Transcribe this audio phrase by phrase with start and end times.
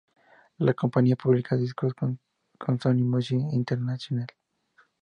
[0.57, 2.17] La compañía publica discos con
[2.79, 4.31] Sony Music Entertainment.